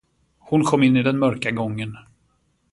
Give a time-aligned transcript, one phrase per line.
[0.39, 1.97] Hon kom in i den mörka gången.